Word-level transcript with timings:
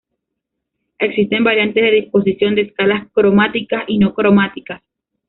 Existen 0.97 1.43
variantes 1.43 1.83
de 1.83 1.91
disposición 1.91 2.55
de 2.55 2.61
escalas 2.63 3.07
cromáticas 3.13 3.83
y 3.87 3.99
no 3.99 4.15
cromáticas. 4.15 4.81